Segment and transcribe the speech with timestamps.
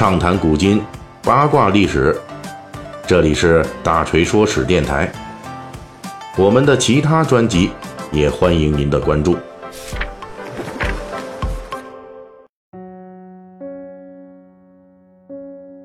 [0.00, 0.82] 畅谈古今，
[1.22, 2.18] 八卦历史。
[3.06, 5.12] 这里是大锤说史电台。
[6.38, 7.68] 我们的其他专辑
[8.10, 9.36] 也欢迎您的关注。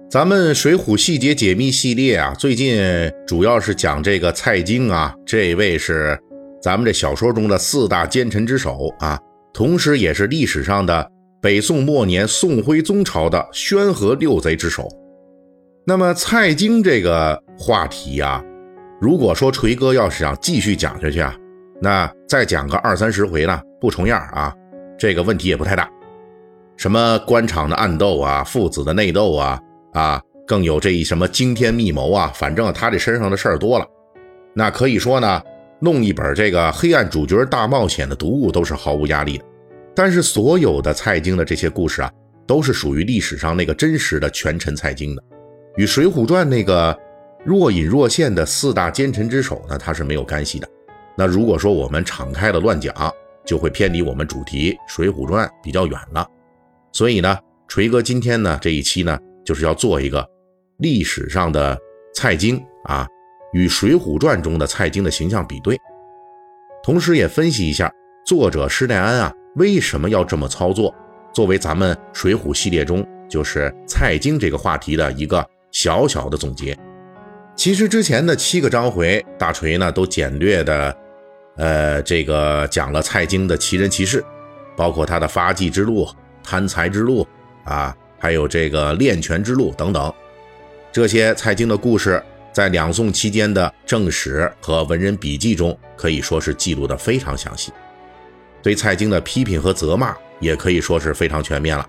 [0.09, 2.81] 咱们《水浒细节解密》系列啊，最近
[3.27, 6.17] 主要是讲这个蔡京啊，这位是
[6.61, 9.19] 咱们这小说中的四大奸臣之首啊，
[9.53, 11.11] 同时也是历史上的。
[11.45, 14.89] 北宋末年，宋徽宗朝的宣和六贼之首。
[15.85, 18.43] 那么蔡京这个话题呀，
[18.99, 21.35] 如果说锤哥要是想继续讲下去啊，
[21.79, 24.51] 那再讲个二三十回呢，不重样啊，
[24.97, 25.87] 这个问题也不太大。
[26.77, 29.61] 什么官场的暗斗啊，父子的内斗啊，
[29.93, 33.85] 啊，更有这一什么惊天密谋啊，反正他这身上的事儿多了，
[34.55, 35.39] 那可以说呢，
[35.79, 39.45] 弄一本这个黑暗主角大冒险的读物都是毫无压力的。
[39.95, 42.11] 但是所有的蔡京的这些故事啊，
[42.45, 45.23] 都是属于历史上那个真实的权臣蔡京的，
[45.77, 46.95] 与《水浒传》那个
[47.45, 50.67] 若隐若现的四大奸臣之首呢，它是没有干系的。
[51.17, 52.93] 那如果说我们敞开了乱讲，
[53.45, 56.27] 就会偏离我们主题《水浒传》比较远了。
[56.91, 57.37] 所以呢，
[57.69, 60.27] 锤哥今天呢这一期呢，就是要做一个
[60.79, 61.77] 历史上的
[62.13, 63.07] 蔡京啊，
[63.53, 65.79] 与《水浒传》中的蔡京的形象比对，
[66.83, 67.89] 同时也分析一下
[68.25, 69.33] 作者施耐庵啊。
[69.55, 70.93] 为什么要这么操作？
[71.33, 76.77] 作为咱们《水浒》系列中就是蔡京这个话题的一个小小的总结。
[77.55, 80.97] 其实之前的七个章回，大锤呢都简略的，
[81.55, 84.23] 呃，这个讲了蔡京的奇人奇事，
[84.75, 86.05] 包括他的发迹之路、
[86.43, 87.25] 贪财之路
[87.63, 90.13] 啊，还有这个练拳之路等等。
[90.91, 92.21] 这些蔡京的故事，
[92.51, 97.71] 在两宋期间的正史和文人笔记中，可以说是记录的非常详细。
[98.65, 101.87] 对蔡京的批评和责骂也可以说是非常全面了。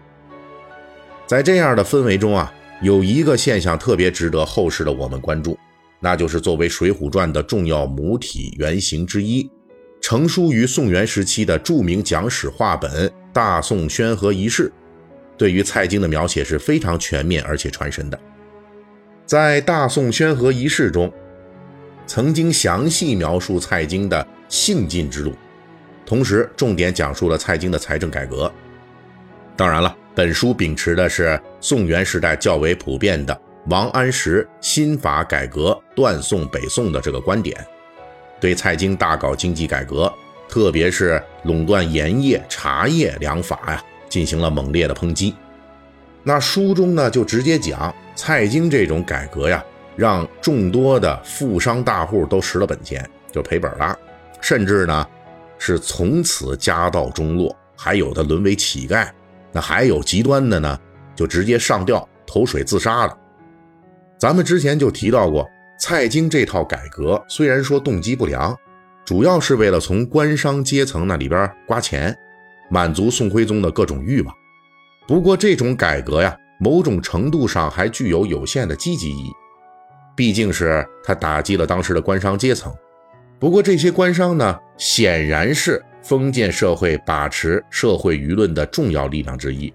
[1.27, 5.59] 在这样的氛围中啊，有一个现象特别值得后世的我们关注，
[6.01, 9.51] 那就是作为《水浒传》的重要母体原型之一，
[10.03, 14.69] 成书于宋元时期的著名讲史话本《大宋宣和遗事》，
[15.39, 18.21] 对于蔡京的描写是非常全面而且传神的。
[19.25, 21.11] 在《大宋宣和遗事》中，
[22.07, 25.33] 曾经详细描述蔡京的性进之路。
[26.07, 28.51] 同时，重点讲述了蔡京的财政改革。
[29.57, 33.37] 当然了，本书秉持的是宋元时代较为普遍的
[33.67, 37.57] 王安石新法改革断送北宋的这个观点，
[38.39, 40.13] 对蔡京大搞经济改革，
[40.49, 45.35] 特别是垄断盐业、茶叶两法呀，进行了猛烈的抨击。
[46.23, 49.65] 那书中呢，就直接讲蔡京这种改革呀，
[49.97, 53.99] 让众多的富商大户都蚀了本钱，就赔本了，
[54.41, 55.05] 甚至呢。
[55.59, 59.09] 是从此家道中落，还有的沦为乞丐，
[59.53, 60.79] 那还有极端的呢，
[61.15, 63.19] 就直接上吊投水自杀了。
[64.19, 65.47] 咱们之前就提到过，
[65.79, 68.57] 蔡京这套改革虽然说动机不良，
[69.05, 72.17] 主要是为了从官商阶层那里边刮钱，
[72.71, 74.35] 满足宋徽宗的各种欲望。
[75.07, 79.31] 不过这种改革呀，某种程度上还具有有限的积极意义，
[80.17, 82.75] 毕竟是他打击了当时的官商阶层。
[83.39, 89.73] 不过这些官商呢，显然是封建社会把持社会舆论的重要力量之一。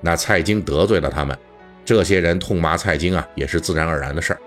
[0.00, 1.36] 那蔡京得罪了他们，
[1.84, 4.40] 这些人痛骂蔡京啊，也是自然而然的事儿。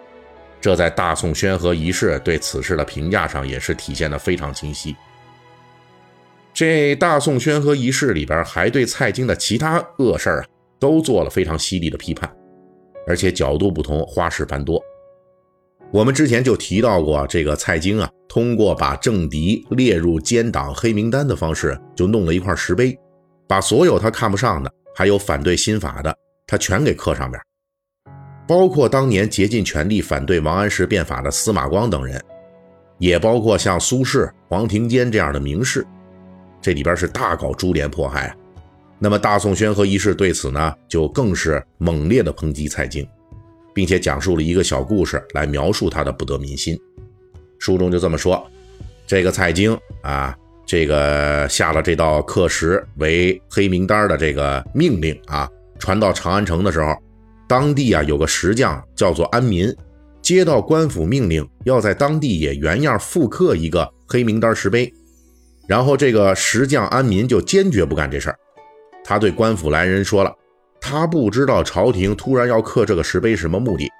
[0.59, 4.95] 这在大宋宣和仪式对此事的评价上也是体现的非常清晰。
[6.51, 10.47] 这大宋宣和仪式里边还对蔡京的其他恶事儿啊，
[10.79, 12.27] 都做了非常犀利的批判，
[13.05, 14.81] 而且角度不同，花式繁多。
[15.91, 22.97] 我们之前就提到过，这个蔡京啊，通过把政敌列入奸党黑名单的方式，就弄了一块石碑，
[23.47, 26.13] 把所有他看不上的，还有反对新法的，
[26.45, 27.41] 他全给刻上边，
[28.45, 32.21] 包括当年竭尽全力反对王安石变法的司马光等人，
[32.99, 35.87] 也包括像苏轼、黄庭坚这样的名士，
[36.61, 38.35] 这里边是大搞株连迫害。
[38.99, 43.07] 那么大宋宣和一世对此呢，就更是猛烈的抨击蔡京。
[43.77, 46.75] 并且讲述了一个小故事来描述他的不得民心。
[47.59, 48.43] 书中就这么说：
[49.05, 50.35] 这个蔡京啊，
[50.65, 55.47] 这个下了这道刻石为黑名单的这个命令啊，
[55.77, 56.95] 传到长安城的时候，
[57.47, 59.71] 当地啊有个石匠叫做安民，
[60.23, 64.91] 接到官府命令，要在当地也原样复刻一个黑名单石碑。
[65.67, 68.39] 然后这个石匠安民就坚决不干这事儿，
[69.03, 70.33] 他对官府来人说了。
[70.89, 73.91] 他不知道朝廷突然要刻这个石碑什么目的，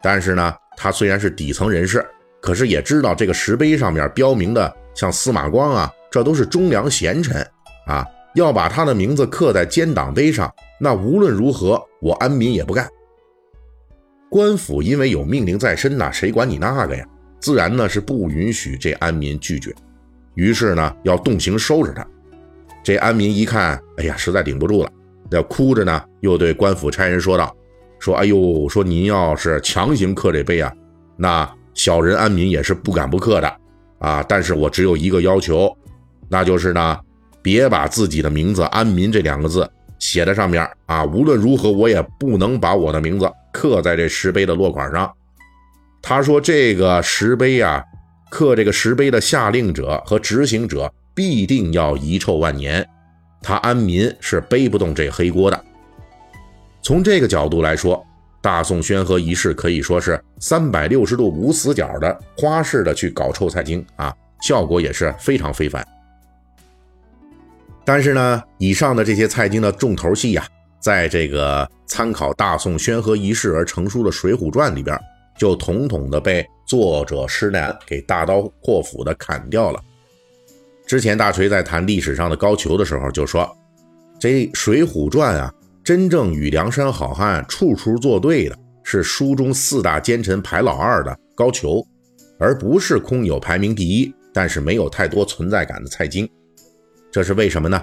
[0.00, 2.06] 但是呢，他虽然是底层人士，
[2.40, 7.44] 可是也知道这个石碑上面标明的像司马光啊，这都是忠良贤臣
[7.88, 8.06] 啊，
[8.36, 10.48] 要把他的名字刻在奸党碑上，
[10.78, 12.88] 那无论如何我安民也不干
[14.30, 17.04] 官府因为有命令在身呐，谁管你那个呀？
[17.40, 19.74] 自然呢是不允许这安民拒绝，
[20.34, 22.06] 于是呢要动刑收拾他。
[22.84, 24.90] 这安民一看，哎呀，实在顶不住了，
[25.30, 27.54] 要哭着呢，又对官府差人说道
[27.98, 30.72] ：“说，哎呦，说您要是强行刻这碑啊，
[31.16, 33.56] 那小人安民也是不敢不刻的
[33.98, 34.24] 啊。
[34.28, 35.74] 但是我只有一个要求，
[36.28, 36.98] 那就是呢，
[37.42, 39.68] 别把自己的名字‘安民’这两个字
[39.98, 41.04] 写在上面啊。
[41.04, 45.12] 无论如何，我也不能把我的名字刻在这石碑的落款上。”
[46.02, 47.82] 他说：“这个石碑啊，
[48.30, 52.86] 刻这个石碑的下令者和执行者必定要遗臭万年，
[53.46, 55.64] 他安民是背不动这黑锅的。
[56.82, 58.04] 从这个角度来说，
[58.40, 64.12] 大宋宣和仪式可以说是三百六十度无死角的花式的去搞臭蔡京啊，
[64.42, 65.86] 效果也是非常非凡。
[67.84, 70.44] 但是呢，以上的这些蔡京的重头戏呀，
[70.80, 74.98] 在这个参考大宋宣和仪式而成书的《水浒传》里边。”
[75.38, 79.78] 就统统的被作者施耐庵给大刀阔斧的砍掉了。
[80.86, 83.44] 之前大锤在谈历史上的高俅的时候就说
[84.20, 85.52] ：“这《水浒传》啊，
[85.82, 91.84] 真正与梁山好汉处处作对的是书中四大奸臣排老二的高俅，
[92.38, 96.28] 而不是空有排名第一但是没有太多存在感的蔡京。
[97.10, 97.82] 这是为什么呢？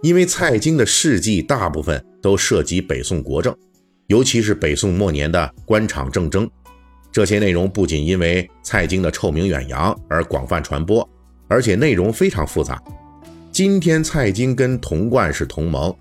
[0.00, 3.52] 因为蔡京的事迹大部分都涉及北宋国政，
[4.06, 6.48] 尤其是北宋末年的官场政争。”
[7.10, 11.08] 这些内容不仅因为蔡京的臭名远扬而广泛传播，
[11.48, 12.82] 而且内容非常复杂。
[13.52, 15.94] 今天蔡京跟童贯是同盟，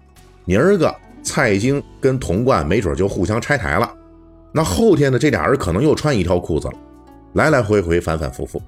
[0.46, 3.94] 明儿个蔡京跟童贯没准就互相拆台了。
[4.52, 6.74] 那后天的这俩人可能又穿一条裤子了，
[7.34, 8.62] 来来回回，反反复复。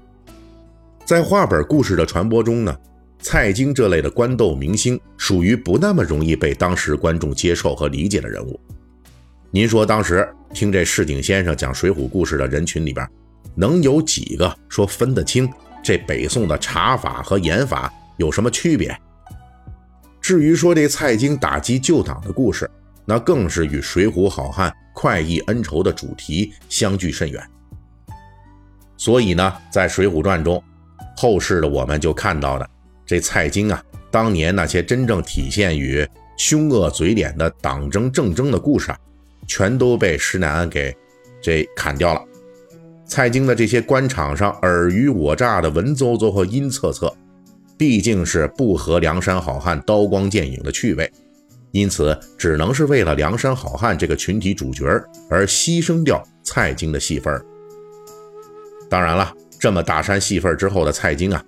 [1.04, 2.76] 在话本故事的传播中呢，
[3.20, 8.58] 蔡京这类的官斗明星属于不那么容易被当时观众接受和理解的人物。
[9.52, 13.08] 您说当时听这市井先生讲水浒故事的人群里边，
[13.54, 15.48] 能有几个说分得清
[15.86, 19.00] 这北宋的查法和严法有什么区别？
[20.20, 22.68] 至于说这蔡京打击旧党的故事，
[23.04, 27.40] 那更是与水浒好汉快意恩仇的主题相距甚远。
[28.96, 30.60] 所以呢，在《水浒传》中，
[31.16, 32.68] 后世的我们就看到的
[33.06, 33.80] 这蔡京啊，
[34.10, 36.04] 当年那些真正体现于
[36.36, 38.98] 凶恶嘴脸的党争政争的故事啊。
[39.46, 40.92] 全都被施耐庵给
[41.40, 42.20] 这砍掉了。
[43.06, 47.12] 蔡京的这些官场上尔虞我诈的文绉绉和阴恻恻，
[47.78, 51.10] 毕竟是不合梁山好汉刀光剑影的趣味，
[51.70, 54.84] 因此只能是为了梁山好汉这个群体主角
[55.30, 57.40] 而牺牲掉蔡京的戏份。
[58.90, 61.42] 当然了，这么大山戏份之后的蔡京啊，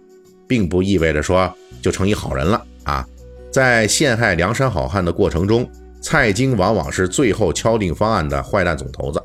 [0.47, 1.53] 并不意味着说
[1.83, 3.07] 就成一好人了啊，
[3.53, 5.69] 在陷害梁山好汉的过程中。
[6.01, 9.21] 蔡京往往是最后敲定方案的坏蛋总头子。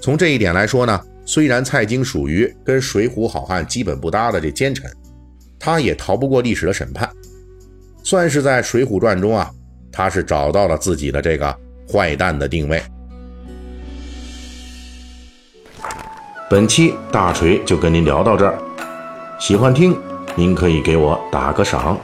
[0.00, 4.90] 从这一点来说呢，虽然蔡京属于跟水浒好汉基本不搭的这奸臣，
[5.58, 7.08] 他也逃不过历史的审判，
[8.02, 9.50] 算是在《水浒传》中啊，
[9.90, 11.56] 他是找到了自己的这个
[11.90, 12.82] 坏蛋的定位。
[16.50, 18.58] 本期大锤就跟您聊到这儿，
[19.40, 19.96] 喜欢听
[20.36, 21.98] 您可以给我打个赏。